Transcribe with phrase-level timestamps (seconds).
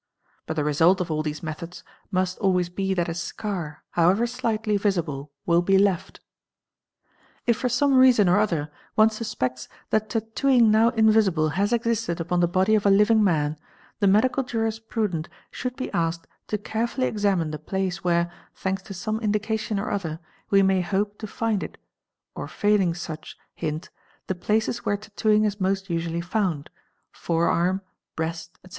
[0.47, 4.75] But the result of all these methods must always be that a scar however slightly
[4.75, 6.21] visible will be left.
[7.41, 7.43] 7.
[7.45, 12.39] If for some reason or other one suspects that tattooing now invisible has existed upon
[12.39, 13.59] the body of a living man,
[13.99, 19.19] the medical jurisprudent should be asked to carefully examine the place where, thanks to some
[19.19, 21.77] indication © or other, we may hope to find it
[22.33, 23.91] or failing such hint
[24.25, 26.71] the places where tattooing is most usually found
[27.11, 27.81] (forearm,
[28.15, 28.69] breast etc.)